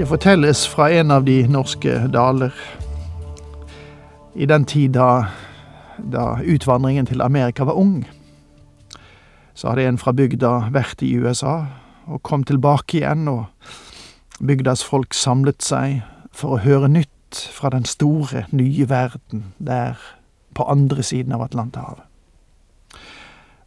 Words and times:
Det 0.00 0.06
fortelles 0.08 0.68
fra 0.68 0.86
en 0.90 1.10
av 1.10 1.24
de 1.24 1.42
norske 1.44 1.92
daler. 2.08 2.54
I 4.32 4.46
den 4.48 4.64
tid 4.64 4.94
da, 4.96 5.26
da 6.00 6.38
utvandringen 6.40 7.04
til 7.10 7.20
Amerika 7.20 7.66
var 7.68 7.76
ung, 7.76 8.06
så 9.52 9.68
hadde 9.68 9.84
en 9.90 10.00
fra 10.00 10.16
bygda 10.16 10.54
vært 10.72 11.04
i 11.04 11.10
USA 11.20 11.66
og 12.08 12.22
kom 12.24 12.48
tilbake 12.48 13.02
igjen, 13.02 13.28
og 13.28 14.40
bygdas 14.40 14.86
folk 14.88 15.12
samlet 15.12 15.60
seg 15.60 16.00
for 16.32 16.56
å 16.56 16.64
høre 16.64 16.88
nytt 16.88 17.44
fra 17.52 17.68
den 17.76 17.84
store, 17.84 18.46
nye 18.56 18.88
verden 18.88 19.50
der 19.58 20.00
på 20.56 20.64
andre 20.64 21.04
siden 21.04 21.36
av 21.36 21.44
Atlanterhavet. 21.50 22.08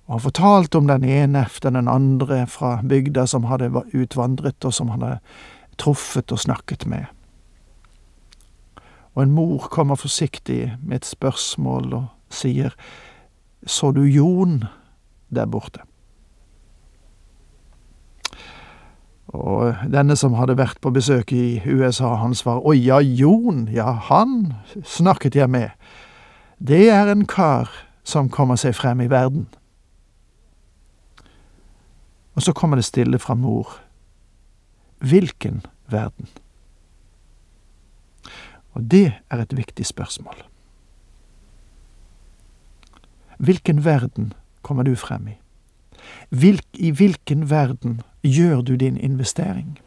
Og 0.09 0.17
han 0.17 0.30
fortalte 0.31 0.81
om 0.81 0.89
den 0.89 1.06
ene 1.06 1.45
efter 1.45 1.70
den 1.70 1.86
andre 1.88 2.48
fra 2.50 2.80
bygda 2.81 3.30
som 3.30 3.52
hadde 3.54 3.70
utvandret, 3.94 4.66
og 4.66 4.73
som 4.73 4.98
hadde 4.98 5.20
truffet 5.84 6.31
og 6.31 6.39
snakket 6.39 6.88
med. 6.88 7.06
Og 9.14 9.23
en 9.23 9.31
mor 9.36 9.67
kommer 9.72 10.00
forsiktig 10.00 10.73
med 10.81 11.02
et 11.02 11.06
spørsmål 11.06 11.94
og 11.94 12.06
sier, 12.34 12.72
Så 13.67 13.92
du 13.92 14.02
Jon 14.04 14.64
der 15.30 15.45
borte? 15.45 15.80
Og 19.28 19.76
denne 19.89 20.16
som 20.16 20.34
hadde 20.34 20.58
vært 20.58 20.81
på 20.81 20.92
besøk 20.92 21.31
i 21.31 21.61
USA, 21.66 22.16
han 22.16 22.36
svarer, 22.36 22.61
Å 22.61 22.73
ja, 22.73 23.00
Jon, 23.00 23.67
ja, 23.72 23.92
han 24.09 24.54
snakket 24.84 25.36
jeg 25.36 25.50
med. 25.50 25.70
Det 26.59 26.89
er 26.89 27.08
en 27.11 27.26
kar 27.26 27.70
som 28.04 28.30
kommer 28.30 28.56
seg 28.56 28.76
frem 28.76 29.02
i 29.02 29.09
verden. 29.09 29.48
Og 32.36 32.42
så 32.42 32.54
kommer 32.54 32.76
det 32.78 32.86
stille 32.86 33.20
fra 33.20 33.34
mor. 33.34 33.80
Hvilken 35.00 35.64
verden? 35.94 36.27
Og 38.73 38.89
det 38.91 39.13
er 39.30 39.41
et 39.41 39.58
viktig 39.58 39.86
spørsmål. 39.86 40.36
Hvilken 43.38 43.86
verden 43.86 44.33
kommer 44.61 44.83
du 44.83 44.95
frem 44.95 45.27
i? 45.27 45.37
Hvilk, 46.30 46.65
I 46.73 46.92
hvilken 46.92 47.49
verden 47.49 48.02
gjør 48.23 48.61
du 48.61 48.76
din 48.76 48.98
investering? 48.98 49.80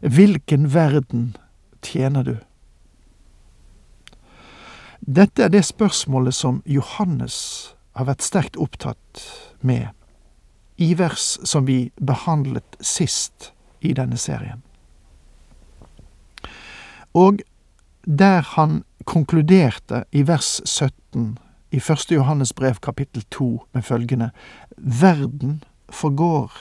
Hvilken 0.00 0.74
verden 0.74 1.36
tjener 1.82 2.22
du? 2.22 2.36
Dette 5.00 5.42
er 5.42 5.48
det 5.48 5.64
spørsmålet 5.64 6.34
som 6.34 6.62
Johannes 6.66 7.74
har 7.96 8.08
vært 8.08 8.24
sterkt 8.26 8.56
opptatt 8.56 9.22
med 9.60 9.88
i 10.76 10.92
vers 10.98 11.38
som 11.44 11.66
vi 11.66 11.90
behandlet 11.96 12.76
sist 12.80 13.52
i 13.90 13.96
denne 13.96 14.18
serien. 14.20 14.62
Og 17.14 17.40
der 18.06 18.42
han 18.56 18.82
konkluderte 19.04 20.04
i 20.12 20.22
vers 20.26 20.60
17 20.64 21.38
i 21.70 21.76
1. 21.76 22.10
Johannes 22.10 22.52
brev 22.52 22.74
kapittel 22.82 23.24
2 23.30 23.66
med 23.72 23.82
følgende 23.82 24.30
Verden 24.76 25.62
forgår 25.90 26.52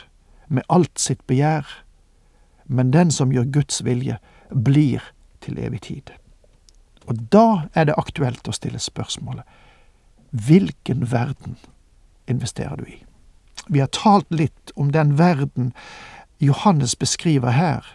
med 0.47 0.63
alt 0.69 0.99
sitt 0.99 1.27
begjær, 1.27 1.65
men 2.65 2.93
den 2.93 3.11
som 3.11 3.31
gjør 3.31 3.51
Guds 3.51 3.83
vilje, 3.85 4.17
blir 4.49 5.03
til 5.41 5.57
evig 5.57 5.81
tid. 5.81 6.13
Og 7.05 7.17
da 7.31 7.67
er 7.73 7.85
det 7.85 7.97
aktuelt 7.97 8.47
å 8.47 8.55
stille 8.55 8.81
spørsmålet 8.81 9.45
hvilken 10.35 11.05
verden 11.11 11.55
investerer 12.27 12.75
du 12.75 12.89
i? 12.89 12.97
Vi 13.67 13.79
har 13.79 13.89
talt 13.93 14.27
litt 14.29 14.73
om 14.75 14.91
den 14.91 15.15
verden 15.17 15.71
Johannes 16.39 16.95
beskriver 16.95 17.49
her, 17.49 17.85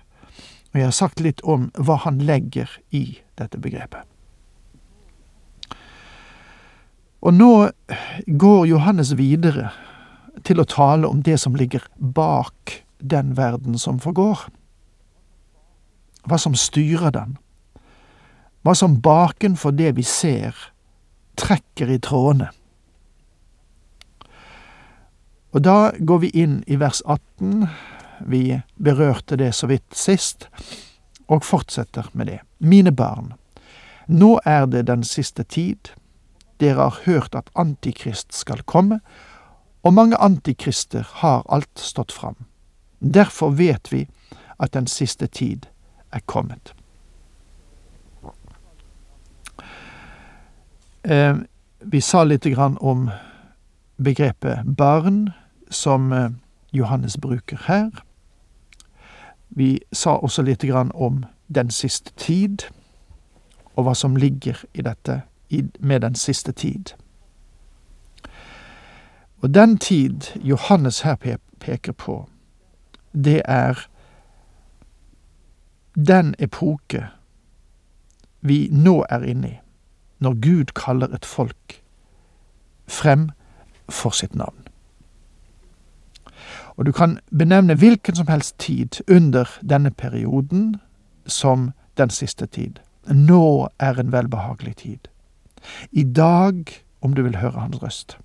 og 0.72 0.78
jeg 0.78 0.86
har 0.86 0.96
sagt 0.96 1.20
litt 1.20 1.42
om 1.42 1.68
hva 1.76 1.98
han 2.04 2.20
legger 2.24 2.70
i 2.90 3.20
dette 3.38 3.58
begrepet. 3.60 4.06
Og 7.20 7.34
nå 7.36 7.70
går 8.26 8.66
Johannes 8.70 9.12
videre 9.18 9.70
til 10.46 10.60
å 10.60 10.68
tale 10.68 11.08
om 11.08 11.20
det 11.22 11.36
som 11.42 11.56
ligger 11.58 11.84
bak 11.98 12.80
den 13.00 13.34
verden 13.36 13.76
som 13.78 14.00
forgår. 14.00 14.46
Hva 16.24 16.38
som 16.40 16.56
styrer 16.56 17.12
den. 17.12 17.36
Hva 18.64 18.74
som 18.76 19.00
bakenfor 19.04 19.76
det 19.76 19.94
vi 19.96 20.04
ser, 20.04 20.56
trekker 21.40 21.92
i 21.92 22.00
trådene. 22.00 22.50
Og 25.50 25.64
da 25.64 25.90
går 25.98 26.20
vi 26.24 26.30
inn 26.44 26.60
i 26.70 26.76
vers 26.78 27.00
18. 27.04 27.66
Vi 28.26 28.60
berørte 28.76 29.36
det 29.36 29.54
så 29.54 29.66
vidt 29.66 29.96
sist, 29.96 30.48
og 31.28 31.44
fortsetter 31.44 32.10
med 32.12 32.26
det. 32.26 32.38
Mine 32.58 32.92
barn, 32.92 33.32
nå 34.06 34.40
er 34.44 34.66
det 34.66 34.86
den 34.86 35.04
siste 35.04 35.42
tid. 35.42 35.92
Dere 36.60 36.90
har 36.90 37.02
hørt 37.04 37.34
at 37.34 37.50
Antikrist 37.54 38.34
skal 38.34 38.62
komme, 38.62 39.00
og 39.82 39.94
mange 39.94 40.16
antikrister 40.16 41.06
har 41.22 41.42
alt 41.48 41.78
stått 41.78 42.12
fram. 42.12 42.36
Derfor 43.00 43.50
vet 43.50 43.92
vi 43.92 44.08
at 44.58 44.74
den 44.74 44.86
siste 44.86 45.26
tid 45.26 45.66
er 46.12 46.20
kommet. 46.26 46.74
Eh, 51.02 51.36
vi 51.80 52.00
sa 52.00 52.24
lite 52.24 52.50
grann 52.50 52.76
om 52.80 53.10
begrepet 53.96 54.66
barn, 54.66 55.30
som 55.70 56.12
eh, 56.12 56.30
Johannes 56.70 57.16
bruker 57.16 57.62
her. 57.66 57.90
Vi 59.50 59.80
sa 59.92 60.10
også 60.10 60.42
lite 60.42 60.66
grann 60.66 60.90
om 60.94 61.24
den 61.54 61.70
siste 61.70 62.12
tid, 62.16 62.58
og 63.76 63.84
hva 63.84 63.94
som 63.94 64.16
ligger 64.16 64.64
i 64.74 64.82
dette 64.82 65.22
med 65.80 66.00
den 66.00 66.14
siste 66.14 66.52
tid. 66.52 66.94
Og 69.42 69.54
den 69.54 69.78
tid 69.78 70.20
Johannes 70.36 71.00
her 71.00 71.38
peker 71.60 71.92
på, 71.92 72.28
det 73.12 73.42
er 73.44 73.88
den 75.94 76.34
epoke 76.38 77.06
vi 78.40 78.68
nå 78.72 79.04
er 79.10 79.22
inne 79.22 79.48
i, 79.48 79.58
når 80.18 80.34
Gud 80.40 80.72
kaller 80.74 81.14
et 81.14 81.24
folk 81.24 81.82
frem 82.88 83.30
for 83.88 84.10
sitt 84.10 84.34
navn. 84.34 84.69
Og 86.80 86.86
du 86.86 86.92
kan 86.92 87.18
benevne 87.38 87.74
hvilken 87.74 88.16
som 88.16 88.26
helst 88.26 88.58
tid 88.58 89.02
under 89.10 89.44
denne 89.60 89.90
perioden 89.90 90.76
som 91.26 91.72
den 91.98 92.10
siste 92.10 92.46
tid. 92.46 92.80
Nå 93.04 93.68
er 93.78 94.00
en 94.00 94.12
velbehagelig 94.12 94.76
tid. 94.76 94.98
I 95.92 96.02
dag, 96.04 96.64
om 97.00 97.12
du 97.12 97.22
vil 97.22 97.36
høre 97.36 97.60
hans 97.60 97.82
røst. 97.82 98.18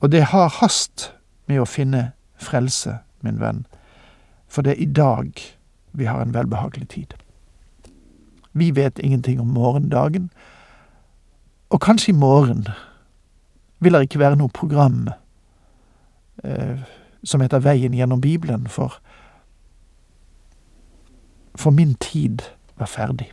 Og 0.00 0.12
det 0.12 0.22
har 0.22 0.48
hast 0.48 1.12
med 1.46 1.60
å 1.60 1.68
finne 1.68 2.12
frelse, 2.40 2.96
min 3.20 3.40
venn, 3.40 3.66
for 4.48 4.64
det 4.64 4.78
er 4.78 4.80
i 4.80 4.88
dag 4.88 5.28
vi 5.92 6.08
har 6.08 6.22
en 6.22 6.34
velbehagelig 6.34 6.88
tid. 6.88 7.12
Vi 8.52 8.70
vet 8.70 8.98
ingenting 8.98 9.40
om 9.40 9.52
morgendagen, 9.52 10.30
og 11.68 11.80
kanskje 11.80 12.14
i 12.14 12.16
morgen 12.16 12.66
vil 13.78 13.92
det 13.92 14.06
ikke 14.08 14.24
være 14.24 14.40
noe 14.40 14.48
program 14.48 15.10
som 17.24 17.40
heter 17.40 17.58
Veien 17.64 17.94
gjennom 17.94 18.20
Bibelen, 18.20 18.66
for 18.66 19.00
for 21.56 21.70
min 21.70 21.94
tid 21.94 22.42
var 22.76 22.86
ferdig. 22.86 23.32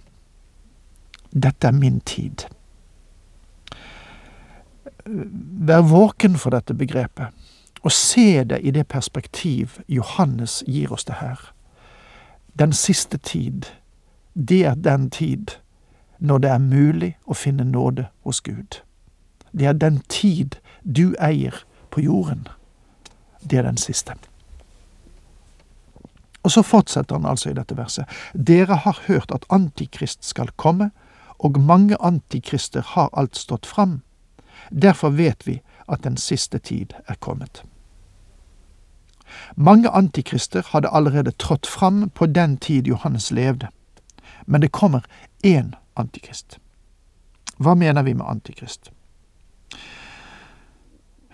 Dette 1.33 1.67
er 1.67 1.71
min 1.71 2.00
tid. 2.00 2.45
Vær 5.67 5.81
våken 5.81 6.35
for 6.35 6.50
dette 6.50 6.73
begrepet, 6.73 7.27
og 7.83 7.91
se 7.91 8.44
det 8.44 8.61
i 8.63 8.71
det 8.71 8.88
perspektiv 8.88 9.79
Johannes 9.88 10.63
gir 10.67 10.91
oss 10.91 11.05
det 11.05 11.19
her. 11.19 11.53
Den 12.59 12.73
siste 12.73 13.17
tid, 13.17 13.61
det 14.33 14.65
er 14.65 14.75
den 14.75 15.09
tid 15.09 15.47
når 16.19 16.38
det 16.38 16.50
er 16.50 16.57
mulig 16.57 17.17
å 17.25 17.33
finne 17.33 17.63
nåde 17.63 18.07
hos 18.23 18.41
Gud. 18.41 18.79
Det 19.51 19.65
er 19.65 19.73
den 19.73 20.00
tid 20.07 20.55
du 20.83 21.15
eier 21.19 21.65
på 21.91 22.01
jorden. 22.01 22.47
Det 23.49 23.59
er 23.59 23.67
den 23.67 23.77
siste. 23.77 24.15
Og 26.43 26.51
så 26.51 26.61
fortsetter 26.61 27.15
han 27.15 27.25
altså 27.25 27.49
i 27.49 27.55
dette 27.57 27.77
verset. 27.77 28.05
Dere 28.33 28.75
har 28.83 28.99
hørt 29.07 29.31
at 29.31 29.45
Antikrist 29.49 30.25
skal 30.25 30.51
komme, 30.55 30.91
og 31.39 31.59
mange 31.59 31.97
antikrister 31.99 32.81
har 32.81 33.09
alt 33.13 33.35
stått 33.35 33.65
fram. 33.65 34.01
Derfor 34.69 35.09
vet 35.09 35.47
vi 35.47 35.61
at 35.87 36.03
den 36.03 36.17
siste 36.17 36.59
tid 36.59 36.93
er 37.07 37.15
kommet. 37.15 37.63
Mange 39.55 39.89
antikrister 39.89 40.63
hadde 40.71 40.89
allerede 40.89 41.31
trådt 41.31 41.67
fram 41.67 42.09
på 42.09 42.25
den 42.25 42.57
tid 42.57 42.87
Johannes 42.87 43.31
levde, 43.31 43.67
men 44.45 44.61
det 44.61 44.71
kommer 44.71 45.05
én 45.43 45.73
antikrist. 45.95 46.59
Hva 47.57 47.75
mener 47.75 48.03
vi 48.03 48.13
med 48.13 48.25
antikrist? 48.25 48.91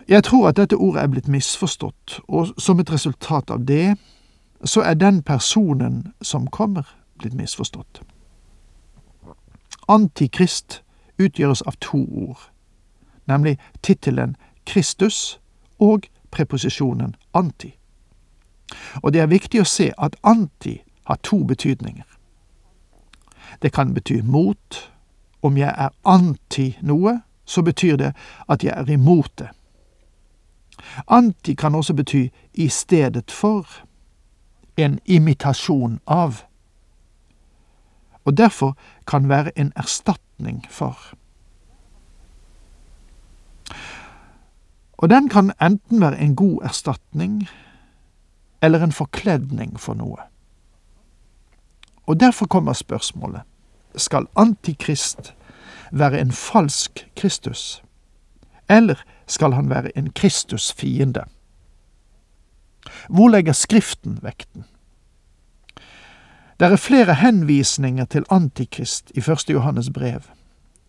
Jeg 0.09 0.23
tror 0.23 0.47
at 0.47 0.57
dette 0.57 0.75
ordet 0.75 1.03
er 1.03 1.07
blitt 1.07 1.27
misforstått, 1.27 2.19
og 2.27 2.47
som 2.57 2.79
et 2.79 2.91
resultat 2.91 3.51
av 3.53 3.65
det, 3.65 3.97
så 4.65 4.81
er 4.81 4.94
den 4.94 5.21
personen 5.23 6.13
som 6.21 6.47
kommer, 6.47 6.97
blitt 7.19 7.33
misforstått. 7.33 8.01
Antikrist 9.88 10.81
utgjøres 11.19 11.61
av 11.61 11.77
to 11.81 11.97
ord, 11.97 12.39
nemlig 13.27 13.59
tittelen 13.83 14.35
Kristus 14.65 15.39
og 15.79 16.09
preposisjonen 16.31 17.15
anti. 17.33 17.75
Og 19.03 19.13
det 19.13 19.21
er 19.21 19.29
viktig 19.29 19.61
å 19.61 19.69
se 19.69 19.91
at 19.97 20.17
anti 20.23 20.79
har 21.06 21.21
to 21.23 21.44
betydninger. 21.44 22.06
Det 23.61 23.73
kan 23.73 23.94
bety 23.94 24.21
mot. 24.23 24.89
Om 25.41 25.57
jeg 25.57 25.73
er 25.77 25.89
anti 26.03 26.77
noe, 26.81 27.21
så 27.45 27.61
betyr 27.61 27.95
det 27.95 28.13
at 28.50 28.63
jeg 28.63 28.73
er 28.75 28.89
imot 28.91 29.31
det. 29.38 29.50
Anti 31.08 31.54
kan 31.54 31.76
også 31.76 31.94
bety 31.94 32.28
i 32.54 32.68
stedet 32.70 33.31
for, 33.31 33.68
en 34.78 35.00
imitasjon 35.06 36.00
av, 36.08 36.44
og 38.26 38.38
derfor 38.38 38.78
kan 39.08 39.30
være 39.30 39.52
en 39.60 39.74
erstatning 39.76 40.66
for. 40.70 40.98
Og 44.98 45.10
den 45.10 45.30
kan 45.30 45.52
enten 45.62 46.02
være 46.02 46.20
en 46.20 46.36
god 46.36 46.64
erstatning 46.64 47.48
eller 48.62 48.84
en 48.84 48.92
forkledning 48.92 49.80
for 49.80 49.94
noe. 49.94 50.20
Og 52.08 52.20
derfor 52.20 52.46
kommer 52.46 52.74
spørsmålet 52.74 53.42
skal 53.96 54.28
Antikrist 54.36 55.34
være 55.92 56.20
en 56.22 56.31
falsk 56.31 57.08
Kristus, 57.16 57.84
eller 58.70 58.96
skal 59.30 59.54
han 59.54 59.70
være 59.70 59.94
en 59.98 60.10
Kristusfiende? 60.12 61.24
Hvor 63.10 63.30
legger 63.30 63.54
Skriften 63.54 64.20
vekten? 64.22 64.66
Det 66.60 66.68
er 66.68 66.76
flere 66.76 67.14
henvisninger 67.14 68.06
til 68.06 68.26
Antikrist 68.30 69.12
i 69.16 69.22
første 69.22 69.54
Johannes 69.54 69.90
brev, 69.90 70.22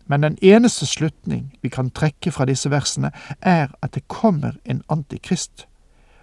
men 0.05 0.23
den 0.23 0.37
eneste 0.41 0.85
slutning 0.85 1.53
vi 1.61 1.69
kan 1.69 1.89
trekke 1.89 2.31
fra 2.31 2.45
disse 2.45 2.69
versene, 2.71 3.11
er 3.41 3.71
at 3.81 3.93
det 3.95 4.07
kommer 4.07 4.57
en 4.65 4.81
antikrist, 4.89 5.67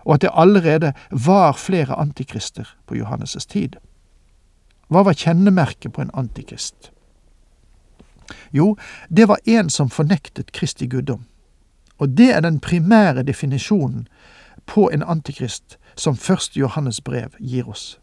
og 0.05 0.15
at 0.15 0.21
det 0.21 0.31
allerede 0.35 0.93
var 1.11 1.53
flere 1.53 1.95
antikrister 1.95 2.77
på 2.87 2.95
Johannes' 2.95 3.47
tid. 3.49 3.81
Hva 4.89 5.03
var 5.05 5.17
kjennemerket 5.17 5.93
på 5.93 6.03
en 6.03 6.11
antikrist? 6.15 6.93
Jo, 8.53 8.77
det 9.09 9.29
var 9.29 9.41
en 9.45 9.71
som 9.71 9.91
fornektet 9.91 10.53
Kristi 10.53 10.87
guddom. 10.87 11.25
Og 11.99 12.09
det 12.19 12.31
er 12.35 12.41
den 12.41 12.61
primære 12.61 13.23
definisjonen 13.23 14.09
på 14.67 14.91
en 14.93 15.03
antikrist 15.03 15.79
som 15.97 16.17
første 16.17 16.61
Johannes 16.61 17.01
brev 17.01 17.35
gir 17.39 17.69
oss. 17.69 18.01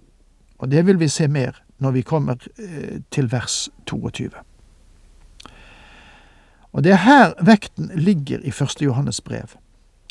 Og 0.58 0.72
det 0.72 0.86
vil 0.86 1.00
vi 1.00 1.08
se 1.08 1.28
mer 1.28 1.62
når 1.80 1.92
vi 1.92 2.02
kommer 2.02 2.36
eh, 2.60 3.02
til 3.12 3.32
vers 3.32 3.70
22. 3.88 4.30
Og 6.72 6.84
det 6.84 6.92
er 6.92 7.04
her 7.04 7.34
vekten 7.46 7.92
ligger 7.96 8.40
i 8.44 8.52
første 8.52 8.86
Johannes 8.86 9.22
brev. 9.22 9.56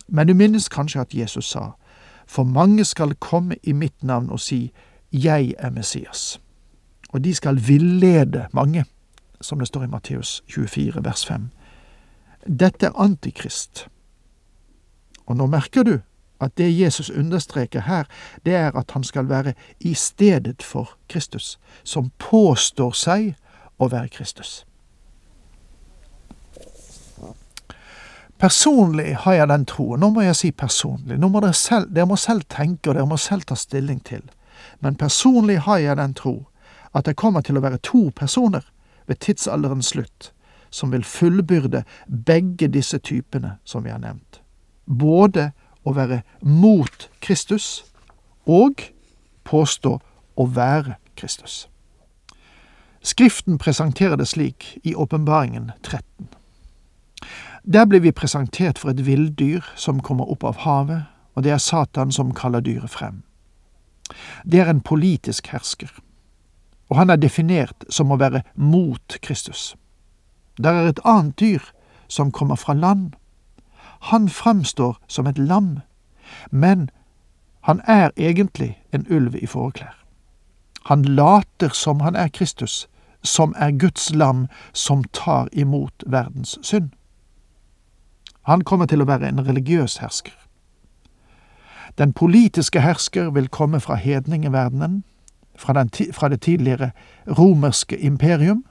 Men 0.09 0.29
du 0.29 0.35
minnes 0.35 0.69
kanskje 0.69 1.01
at 1.01 1.15
Jesus 1.15 1.51
sa, 1.51 1.71
for 2.27 2.45
mange 2.45 2.85
skal 2.85 3.15
komme 3.15 3.57
i 3.63 3.73
mitt 3.73 4.03
navn 4.03 4.31
og 4.31 4.41
si, 4.41 4.73
Jeg 5.13 5.55
er 5.59 5.71
Messias 5.71 6.41
og 7.15 7.25
de 7.25 7.35
skal 7.35 7.69
villede 7.69 8.47
mange, 8.53 8.85
som 9.41 9.59
det 9.59 9.69
står 9.69 9.85
i 9.85 9.87
Matteus 9.87 10.43
24, 10.49 11.05
vers 11.05 11.27
5. 11.27 11.51
Dette 12.47 12.87
er 12.87 13.01
antikrist. 13.01 13.87
Og 15.27 15.37
nå 15.37 15.47
merker 15.49 15.85
du 15.85 15.95
at 16.41 16.57
det 16.59 16.69
Jesus 16.79 17.11
understreker 17.11 17.81
her, 17.81 18.05
det 18.45 18.55
er 18.55 18.77
at 18.77 18.91
han 18.91 19.05
skal 19.05 19.29
være 19.29 19.55
i 19.81 19.95
stedet 19.95 20.63
for 20.63 20.97
Kristus, 21.09 21.59
som 21.85 22.11
påstår 22.19 22.93
seg 22.93 23.35
å 23.79 23.89
være 23.89 24.09
Kristus. 24.09 24.65
Personlig 28.39 29.15
har 29.17 29.39
jeg 29.39 29.49
den 29.49 29.65
troen. 29.65 30.01
Nå 30.01 30.11
må 30.11 30.25
jeg 30.27 30.37
si 30.37 30.51
personlig. 30.53 31.17
Nå 31.19 31.31
må 31.33 31.41
dere, 31.41 31.55
selv, 31.55 31.89
dere 31.95 32.11
må 32.11 32.19
selv 32.21 32.45
tenke, 32.51 32.91
og 32.91 32.99
dere 32.99 33.09
må 33.09 33.17
selv 33.17 33.47
ta 33.49 33.57
stilling 33.57 34.03
til. 34.05 34.27
Men 34.85 34.99
personlig 35.01 35.63
har 35.65 35.79
jeg 35.81 35.97
den 35.97 36.15
tro 36.19 36.35
at 36.93 37.07
det 37.07 37.17
kommer 37.17 37.41
til 37.41 37.57
å 37.57 37.63
være 37.65 37.81
to 37.87 38.11
personer 38.15 38.67
ved 39.07 39.23
tidsalderens 39.23 39.95
slutt 39.95 40.34
som 40.75 40.93
vil 40.93 41.05
fullbyrde 41.07 41.85
begge 42.27 42.69
disse 42.69 42.99
typene 42.99 43.57
som 43.65 43.85
vi 43.85 43.93
har 43.95 44.03
nevnt. 44.03 44.41
Både 44.87 45.53
å 45.87 45.95
være 45.95 46.23
mot 46.43 47.09
Kristus 47.23 47.85
og 48.47 48.83
påstå 49.45 49.99
å 50.35 50.47
være 50.57 50.97
Kristus. 51.17 51.69
Skriften 53.05 53.59
presenterer 53.61 54.17
det 54.17 54.27
slik 54.29 54.79
i 54.83 54.95
Åpenbaringen 54.95 55.71
13. 55.83 56.29
Der 57.65 57.87
blir 57.89 58.01
vi 58.01 58.13
presentert 58.13 58.81
for 58.81 58.91
et 58.91 59.05
villdyr 59.07 59.65
som 59.77 60.03
kommer 60.03 60.29
opp 60.33 60.45
av 60.45 60.65
havet, 60.65 61.05
og 61.37 61.45
det 61.45 61.53
er 61.53 61.63
Satan 61.63 62.13
som 62.13 62.35
kaller 62.35 62.65
dyret 62.65 62.91
frem. 62.91 63.23
Det 64.45 64.61
er 64.61 64.73
en 64.73 64.85
politisk 64.85 65.49
hersker 65.53 65.93
og 66.95 67.01
han 67.01 67.11
er 67.11 67.21
definert 67.21 67.87
som 67.93 68.13
å 68.13 68.19
være 68.21 68.45
mot 68.55 69.17
Kristus. 69.25 69.73
Der 70.63 70.71
er 70.71 70.89
et 70.89 71.01
annet 71.05 71.41
dyr 71.41 71.61
som 72.09 72.33
kommer 72.33 72.55
fra 72.55 72.75
land. 72.75 73.13
Han 74.01 74.29
fremstår 74.29 74.99
som 75.09 75.27
et 75.27 75.39
lam, 75.39 75.81
men 76.51 76.91
han 77.61 77.81
er 77.85 78.11
egentlig 78.17 78.83
en 78.93 79.07
ulv 79.11 79.35
i 79.35 79.47
fåreklær. 79.47 80.05
Han 80.85 81.05
later 81.05 81.69
som 81.69 82.01
han 82.01 82.17
er 82.17 82.29
Kristus, 82.29 82.89
som 83.23 83.55
er 83.57 83.71
Guds 83.71 84.15
lam 84.15 84.47
som 84.73 85.05
tar 85.05 85.49
imot 85.53 86.05
verdens 86.07 86.59
synd. 86.63 86.91
Han 88.43 88.61
kommer 88.65 88.87
til 88.87 89.01
å 89.01 89.09
være 89.09 89.29
en 89.29 89.47
religiøs 89.47 89.97
hersker. 89.97 90.37
Den 91.99 92.13
politiske 92.13 92.81
hersker 92.81 93.31
vil 93.31 93.49
komme 93.49 93.81
fra 93.81 93.95
hedningeverdenen, 93.95 95.05
fra, 95.57 95.87
fra 96.13 96.29
det 96.29 96.41
tidligere 96.41 96.91
romerske 97.39 97.99
imperium. 97.99 98.65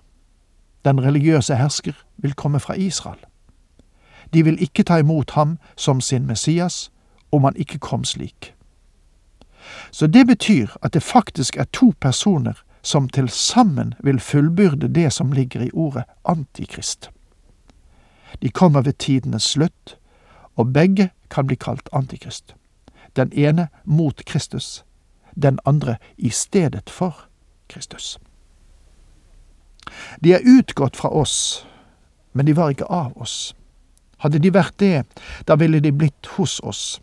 Den 0.85 1.03
religiøse 1.03 1.55
hersker 1.55 1.93
vil 2.17 2.33
komme 2.33 2.59
fra 2.59 2.73
Israel. 2.73 3.19
De 4.33 4.43
vil 4.43 4.61
ikke 4.61 4.83
ta 4.83 4.97
imot 4.97 5.31
ham 5.31 5.57
som 5.75 6.01
sin 6.01 6.25
Messias, 6.27 6.91
om 7.31 7.43
han 7.43 7.55
ikke 7.55 7.79
kom 7.79 8.03
slik. 8.03 8.53
Så 9.91 10.07
det 10.07 10.27
betyr 10.27 10.67
at 10.81 10.93
det 10.93 11.03
faktisk 11.03 11.57
er 11.57 11.63
to 11.73 11.93
personer 11.99 12.63
som 12.81 13.09
til 13.09 13.29
sammen 13.29 13.93
vil 14.03 14.19
fullbyrde 14.19 14.87
det 14.87 15.13
som 15.13 15.31
ligger 15.31 15.61
i 15.61 15.71
ordet 15.73 16.03
antikrist. 16.25 17.09
De 18.41 18.49
kommer 18.49 18.81
ved 18.81 18.93
tidenes 18.93 19.43
slutt, 19.43 19.97
og 20.55 20.73
begge 20.73 21.09
kan 21.29 21.47
bli 21.47 21.55
kalt 21.55 21.89
antikrist. 21.93 22.55
Den 23.15 23.31
ene 23.33 23.67
mot 23.85 24.25
Kristus, 24.25 24.85
den 25.35 25.59
andre 25.65 25.95
i 26.17 26.29
stedet 26.29 26.89
for 26.89 27.25
Kristus. 27.69 28.19
De 30.23 30.33
er 30.33 30.45
utgått 30.45 30.97
fra 30.97 31.09
oss, 31.09 31.65
men 32.33 32.45
de 32.45 32.55
var 32.55 32.73
ikke 32.73 32.89
av 32.89 33.17
oss. 33.21 33.53
Hadde 34.23 34.39
de 34.39 34.53
vært 34.53 34.77
det, 34.79 35.03
da 35.47 35.57
ville 35.59 35.81
de 35.83 35.91
blitt 35.91 36.35
hos 36.37 36.59
oss. 36.63 37.01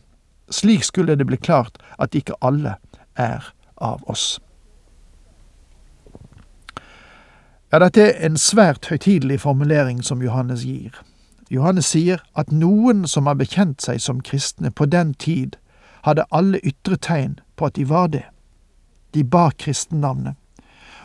Slik 0.50 0.84
skulle 0.84 1.16
det 1.16 1.26
bli 1.26 1.36
klart 1.36 1.78
at 1.98 2.14
ikke 2.14 2.38
alle 2.40 2.78
er 3.16 3.52
av 3.76 4.02
oss. 4.10 4.40
Ja, 7.70 7.78
dette 7.78 8.02
er 8.02 8.26
en 8.26 8.38
svært 8.40 8.88
høytidelig 8.90 9.40
formulering 9.44 10.02
som 10.02 10.22
Johannes 10.22 10.64
gir. 10.66 10.96
Johannes 11.50 11.86
sier 11.92 12.18
at 12.34 12.50
noen 12.50 13.04
som 13.06 13.28
har 13.30 13.38
bekjent 13.38 13.82
seg 13.82 14.00
som 14.02 14.22
kristne 14.26 14.72
på 14.74 14.88
den 14.90 15.14
tid, 15.14 15.56
hadde 16.02 16.26
alle 16.34 16.58
ytre 16.66 16.96
tegn 16.96 17.38
på 17.56 17.68
at 17.68 17.76
de 17.76 17.86
var 17.86 18.08
det. 18.10 18.24
De 19.14 19.22
bar 19.24 19.54
kristennavnet, 19.58 20.34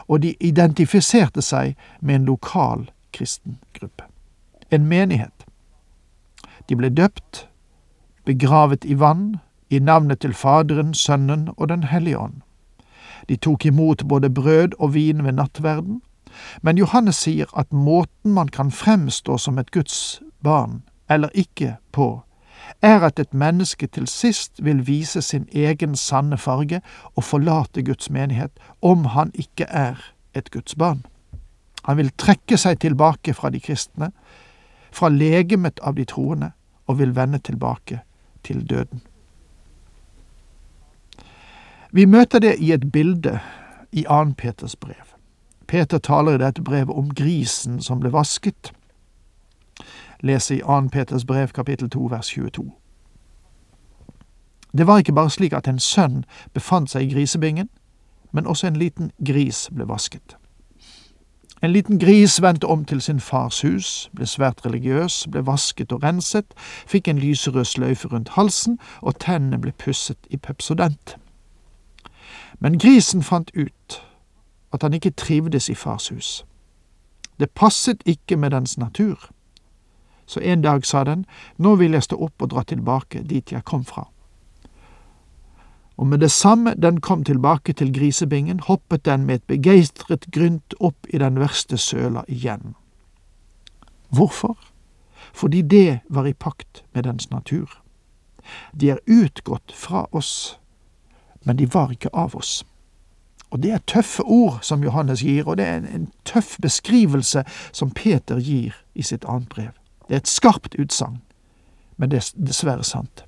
og 0.07 0.21
de 0.21 0.35
identifiserte 0.39 1.41
seg 1.41 1.75
med 2.01 2.15
en 2.15 2.25
lokal 2.25 2.89
kristen 3.13 3.59
gruppe. 3.73 4.03
En 4.71 4.85
menighet. 4.85 5.45
De 6.69 6.75
ble 6.75 6.89
døpt, 6.89 7.47
begravet 8.25 8.85
i 8.85 8.97
vann, 8.99 9.37
i 9.69 9.79
navnet 9.79 10.19
til 10.19 10.33
Faderen, 10.33 10.93
Sønnen 10.93 11.49
og 11.57 11.69
Den 11.69 11.83
hellige 11.83 12.19
ånd. 12.19 12.41
De 13.29 13.35
tok 13.35 13.65
imot 13.65 14.03
både 14.07 14.29
brød 14.29 14.77
og 14.79 14.93
vin 14.93 15.23
ved 15.23 15.31
nattverden. 15.31 16.01
Men 16.61 16.77
Johannes 16.77 17.15
sier 17.15 17.49
at 17.57 17.73
måten 17.73 18.33
man 18.33 18.47
kan 18.47 18.71
fremstå 18.71 19.37
som 19.37 19.57
et 19.57 19.71
Guds 19.71 20.21
barn, 20.43 20.83
eller 21.09 21.29
ikke, 21.33 21.77
på, 21.91 22.21
er 22.81 23.03
at 23.03 23.19
et 23.19 23.33
menneske 23.33 23.87
til 23.87 24.07
sist 24.07 24.63
vil 24.63 24.87
vise 24.87 25.21
sin 25.21 25.47
egen 25.53 25.95
sanne 25.95 26.37
farge 26.37 26.81
og 27.15 27.23
forlate 27.23 27.83
Guds 27.83 28.09
menighet, 28.09 28.51
om 28.81 29.05
han 29.05 29.31
ikke 29.33 29.63
er 29.63 29.95
et 30.33 30.51
Guds 30.51 30.75
barn. 30.75 31.05
Han 31.85 31.97
vil 31.97 32.11
trekke 32.17 32.57
seg 32.57 32.79
tilbake 32.81 33.33
fra 33.33 33.49
de 33.49 33.59
kristne, 33.59 34.11
fra 34.91 35.09
legemet 35.09 35.79
av 35.83 35.95
de 35.95 36.05
troende, 36.05 36.51
og 36.87 36.99
vil 36.99 37.15
vende 37.15 37.39
tilbake 37.39 37.99
til 38.43 38.69
døden. 38.69 39.01
Vi 41.91 42.05
møter 42.05 42.39
det 42.39 42.55
i 42.59 42.71
et 42.71 42.91
bilde 42.91 43.39
i 43.91 44.03
2. 44.03 44.33
Peters 44.37 44.75
brev. 44.75 45.15
Peter 45.67 45.97
taler 45.97 46.35
i 46.35 46.41
dette 46.41 46.61
brevet 46.61 46.91
om 46.93 47.13
grisen 47.15 47.79
som 47.81 48.01
ble 48.01 48.11
vasket. 48.13 48.73
Les 50.23 50.51
i 50.51 50.59
2. 50.59 50.87
Peters 50.91 51.25
brev 51.25 51.47
kapittel 51.47 51.89
2 51.89 52.07
vers 52.11 52.27
22. 52.27 52.71
Det 54.77 54.87
var 54.87 54.97
ikke 54.97 55.13
bare 55.13 55.29
slik 55.29 55.53
at 55.53 55.67
en 55.67 55.79
sønn 55.79 56.25
befant 56.53 56.89
seg 56.89 57.03
i 57.03 57.13
grisebingen, 57.13 57.69
men 58.31 58.47
også 58.47 58.67
en 58.67 58.75
liten 58.75 59.11
gris 59.25 59.69
ble 59.75 59.87
vasket. 59.87 60.35
En 61.63 61.71
liten 61.71 61.99
gris 61.99 62.41
vendte 62.41 62.67
om 62.67 62.85
til 62.85 63.01
sin 63.01 63.19
fars 63.19 63.61
hus, 63.61 64.09
ble 64.13 64.25
svært 64.25 64.65
religiøs, 64.65 65.27
ble 65.31 65.45
vasket 65.45 65.91
og 65.91 66.03
renset, 66.03 66.53
fikk 66.87 67.07
en 67.07 67.19
lyserød 67.19 67.65
sløyfe 67.65 68.07
rundt 68.07 68.29
halsen, 68.35 68.79
og 69.01 69.19
tennene 69.19 69.61
ble 69.61 69.71
pusset 69.71 70.17
i 70.29 70.37
pepsodent. 70.37 71.15
Men 72.59 72.79
grisen 72.79 73.23
fant 73.23 73.51
ut 73.55 74.01
at 74.73 74.81
han 74.81 74.93
ikke 74.93 75.15
trivdes 75.15 75.69
i 75.69 75.75
fars 75.75 76.09
hus. 76.09 76.45
Det 77.39 77.51
passet 77.51 78.03
ikke 78.05 78.37
med 78.37 78.51
dens 78.51 78.77
natur. 78.77 79.29
Så 80.25 80.39
en 80.39 80.61
dag 80.61 80.85
sa 80.85 81.03
den, 81.03 81.25
nå 81.57 81.75
vil 81.75 81.93
jeg 81.93 82.03
stå 82.03 82.17
opp 82.17 82.41
og 82.41 82.49
dra 82.49 82.63
tilbake 82.63 83.21
dit 83.23 83.51
jeg 83.51 83.63
kom 83.63 83.85
fra. 83.85 84.07
Og 85.97 86.07
med 86.07 86.19
det 86.19 86.31
samme 86.31 86.73
den 86.73 87.01
kom 87.01 87.23
tilbake 87.23 87.73
til 87.73 87.93
grisebingen, 87.93 88.59
hoppet 88.59 89.05
den 89.05 89.25
med 89.25 89.35
et 89.35 89.43
begeistret 89.47 90.25
grynt 90.31 90.73
opp 90.79 91.07
i 91.13 91.17
den 91.17 91.39
verste 91.39 91.77
søla 91.77 92.25
igjen. 92.27 92.75
Hvorfor? 94.09 94.57
Fordi 95.33 95.61
det 95.61 95.99
var 96.09 96.25
i 96.25 96.33
pakt 96.33 96.83
med 96.93 97.03
dens 97.03 97.29
natur. 97.29 97.81
De 98.79 98.89
er 98.89 98.99
utgått 99.07 99.71
fra 99.71 100.05
oss, 100.11 100.59
men 101.43 101.55
de 101.55 101.73
var 101.73 101.91
ikke 101.91 102.09
av 102.13 102.35
oss. 102.35 102.65
Og 103.49 103.63
det 103.63 103.71
er 103.71 103.83
tøffe 103.87 104.23
ord 104.23 104.59
som 104.61 104.83
Johannes 104.83 105.21
gir, 105.23 105.47
og 105.47 105.57
det 105.57 105.65
er 105.65 105.77
en, 105.77 105.87
en 105.87 106.11
tøff 106.25 106.57
beskrivelse 106.61 107.43
som 107.71 107.91
Peter 107.91 108.39
gir 108.39 108.75
i 108.95 109.03
sitt 109.03 109.25
annet 109.25 109.49
brev. 109.49 109.71
Det 110.07 110.13
er 110.13 110.17
et 110.17 110.27
skarpt 110.27 110.75
utsagn, 110.79 111.21
men 111.97 112.11
det 112.11 112.17
er 112.17 112.45
dessverre 112.47 112.83
sant. 112.83 113.25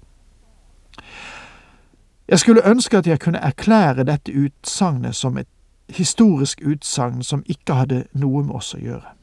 Jeg 2.27 2.39
skulle 2.39 2.69
ønske 2.69 2.97
at 2.97 3.07
jeg 3.07 3.19
kunne 3.19 3.39
erklære 3.39 4.03
dette 4.03 4.33
utsagnet 4.35 5.15
som 5.15 5.37
et 5.37 5.47
historisk 5.89 6.61
utsagn 6.65 7.23
som 7.23 7.43
ikke 7.45 7.73
hadde 7.73 8.03
noe 8.13 8.43
med 8.43 8.55
oss 8.55 8.73
å 8.75 8.81
gjøre. 8.81 9.13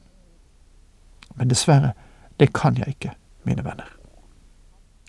Men 1.35 1.49
dessverre, 1.49 1.93
det 2.39 2.53
kan 2.53 2.77
jeg 2.77 2.87
ikke, 2.87 3.11
mine 3.43 3.63
venner. 3.65 3.91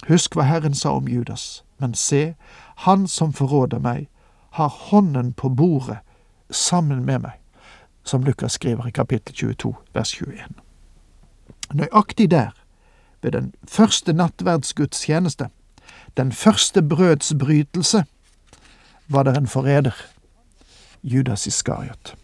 Husk 0.09 0.37
hva 0.37 0.45
Herren 0.45 0.75
sa 0.75 0.93
om 0.93 1.09
Judas, 1.09 1.65
men 1.81 1.95
se, 1.95 2.35
han 2.77 3.07
som 3.07 3.33
forråder 3.33 3.79
meg, 3.79 4.09
har 4.51 4.69
hånden 4.69 5.33
på 5.33 5.49
bordet 5.49 5.99
sammen 6.51 7.05
med 7.05 7.19
meg, 7.25 7.41
som 8.05 8.25
Lukas 8.25 8.53
skriver 8.53 8.87
i 8.87 8.91
kapittel 8.91 9.35
22, 9.35 9.75
vers 9.95 10.13
21. 10.13 10.66
Nøyaktig 11.75 12.31
der, 12.31 12.51
ved 13.23 13.33
den 13.33 13.55
første 13.69 14.13
nattverdsgudstjeneste, 14.13 15.49
den 16.17 16.33
første 16.33 16.83
brødsbrytelse, 16.83 18.05
var 19.09 19.23
det 19.23 19.37
en 19.37 19.47
forræder, 19.47 19.95
Judas 21.03 21.47
Iskariot. 21.47 22.15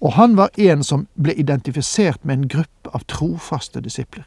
Og 0.00 0.12
han 0.12 0.36
var 0.36 0.50
en 0.56 0.84
som 0.84 1.08
ble 1.22 1.34
identifisert 1.34 2.24
med 2.24 2.34
en 2.34 2.48
gruppe 2.48 2.92
av 2.94 3.04
trofaste 3.08 3.80
disipler. 3.80 4.26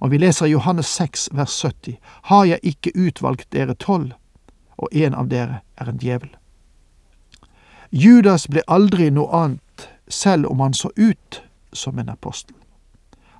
Og 0.00 0.10
vi 0.10 0.18
leser 0.18 0.46
i 0.46 0.54
Johannes 0.54 0.86
6, 0.86 1.28
vers 1.32 1.60
70, 1.60 1.98
Har 2.22 2.44
jeg 2.44 2.58
ikke 2.62 2.92
utvalgt 2.94 3.52
dere 3.52 3.74
tolv, 3.74 4.12
og 4.76 4.88
en 4.92 5.14
av 5.14 5.28
dere 5.28 5.60
er 5.76 5.88
en 5.88 6.00
djevel. 6.00 6.30
Judas 7.90 8.46
ble 8.46 8.62
aldri 8.68 9.10
noe 9.10 9.28
annet, 9.34 9.88
selv 10.08 10.46
om 10.50 10.60
han 10.60 10.74
så 10.74 10.90
ut 10.96 11.42
som 11.72 11.98
en 11.98 12.08
apostel. 12.08 12.59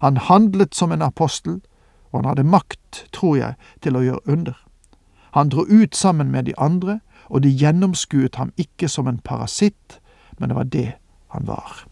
Han 0.01 0.17
handlet 0.17 0.75
som 0.75 0.93
en 0.93 1.03
apostel, 1.03 1.61
og 2.11 2.21
han 2.21 2.29
hadde 2.29 2.45
makt, 2.45 3.05
tror 3.13 3.37
jeg, 3.37 3.55
til 3.83 3.97
å 3.97 4.05
gjøre 4.05 4.29
under. 4.29 4.57
Han 5.37 5.49
dro 5.49 5.65
ut 5.69 5.97
sammen 5.97 6.31
med 6.31 6.49
de 6.49 6.55
andre, 6.59 7.01
og 7.31 7.43
de 7.43 7.53
gjennomskuet 7.55 8.37
ham 8.37 8.51
ikke 8.59 8.89
som 8.89 9.09
en 9.09 9.21
parasitt, 9.25 10.01
men 10.39 10.51
det 10.51 10.57
var 10.57 10.65
det 10.65 10.93
han 11.31 11.47
var. 11.47 11.85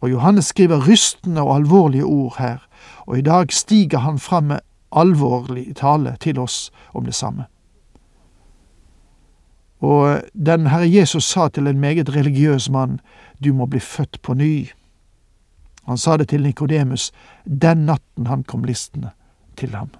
Og 0.00 0.10
Johannes 0.10 0.44
skriver 0.44 0.88
rystende 0.88 1.42
og 1.42 1.54
alvorlige 1.54 2.04
ord 2.04 2.36
her, 2.38 2.58
og 3.06 3.18
i 3.18 3.24
dag 3.26 3.52
stiger 3.52 3.98
han 3.98 4.18
fram 4.18 4.44
med 4.44 4.60
alvorlig 4.92 5.76
tale 5.76 6.16
til 6.20 6.38
oss 6.38 6.70
om 6.94 7.04
det 7.04 7.14
samme. 7.14 7.44
Og 9.80 10.20
den 10.46 10.66
Herre 10.66 10.88
Jesus 10.92 11.24
sa 11.24 11.48
til 11.48 11.66
en 11.66 11.80
meget 11.80 12.16
religiøs 12.16 12.70
mann, 12.70 13.00
du 13.44 13.52
må 13.52 13.66
bli 13.66 13.80
født 13.80 14.22
på 14.22 14.34
ny. 14.34 14.68
Han 15.90 15.98
sa 15.98 16.16
det 16.16 16.28
til 16.30 16.44
Nikodemus 16.46 17.08
den 17.44 17.84
natten 17.88 18.28
han 18.30 18.44
kom 18.46 18.62
listende 18.64 19.10
til 19.58 19.74
ham. 19.74 19.90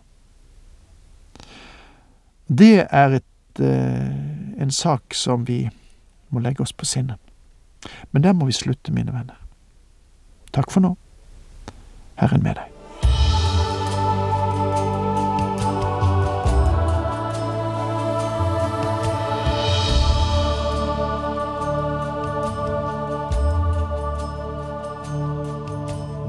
Det 2.47 2.87
er 2.87 3.17
et, 3.19 3.61
eh, 3.61 4.63
en 4.63 4.71
sak 4.71 5.15
som 5.15 5.45
vi 5.49 5.65
må 6.31 6.41
legge 6.41 6.63
oss 6.63 6.73
på 6.73 6.87
sinnet. 6.87 7.19
Men 8.13 8.23
der 8.23 8.33
må 8.33 8.47
vi 8.47 8.53
slutte, 8.53 8.93
mine 8.93 9.13
venner. 9.13 9.39
Takk 10.53 10.71
for 10.71 10.81
nå. 10.81 10.97
Herren 12.23 12.43
med 12.43 12.55
deg. 12.55 12.80